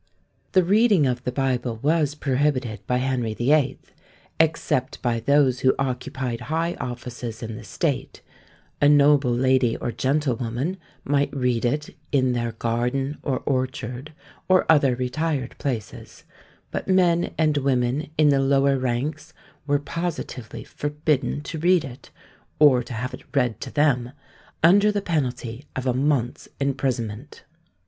The 0.53 0.63
reading 0.63 1.05
of 1.05 1.25
the 1.25 1.31
Bible 1.31 1.77
was 1.83 2.15
prohibited 2.15 2.79
by 2.87 2.97
Henry 2.97 3.35
VIII., 3.35 3.77
except 4.39 4.99
by 5.03 5.19
those 5.19 5.59
who 5.59 5.75
occupied 5.77 6.41
high 6.49 6.73
offices 6.79 7.43
in 7.43 7.55
the 7.55 7.63
state; 7.63 8.23
a 8.81 8.89
noble 8.89 9.29
lady 9.29 9.77
or 9.77 9.91
gentlewoman 9.91 10.77
might 11.03 11.31
read 11.35 11.65
it 11.65 11.95
in 12.11 12.33
"their 12.33 12.53
garden 12.53 13.19
or 13.21 13.41
orchard," 13.45 14.11
or 14.47 14.65
other 14.67 14.95
retired 14.95 15.55
places; 15.59 16.23
but 16.71 16.87
men 16.87 17.31
and 17.37 17.57
women 17.57 18.09
in 18.17 18.29
the 18.29 18.41
lower 18.41 18.79
ranks 18.79 19.35
were 19.67 19.77
positively 19.77 20.63
forbidden 20.63 21.41
to 21.43 21.59
read 21.59 21.85
it, 21.85 22.09
or 22.57 22.81
to 22.81 22.93
have 22.93 23.13
it 23.13 23.21
read 23.35 23.61
to 23.61 23.71
them, 23.71 24.13
under 24.63 24.91
the 24.91 24.99
penalty 24.99 25.65
of 25.75 25.85
a 25.85 25.93
month's 25.93 26.47
imprisonment. 26.59 27.43